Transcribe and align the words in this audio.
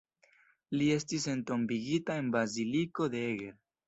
Li 0.77 0.85
estas 0.93 1.27
entombigita 1.33 2.15
en 2.21 2.31
Baziliko 2.37 3.11
de 3.17 3.23
Eger. 3.35 3.53